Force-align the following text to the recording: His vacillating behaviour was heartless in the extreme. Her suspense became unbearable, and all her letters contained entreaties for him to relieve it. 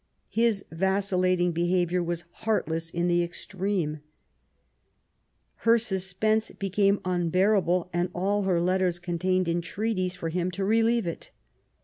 His 0.31 0.65
vacillating 0.71 1.51
behaviour 1.51 2.01
was 2.01 2.23
heartless 2.41 2.89
in 2.89 3.07
the 3.07 3.21
extreme. 3.21 3.99
Her 5.57 5.77
suspense 5.77 6.49
became 6.49 6.99
unbearable, 7.05 7.87
and 7.93 8.09
all 8.15 8.41
her 8.41 8.59
letters 8.59 8.97
contained 8.97 9.47
entreaties 9.47 10.15
for 10.15 10.29
him 10.29 10.49
to 10.57 10.65
relieve 10.65 11.05
it. 11.05 11.29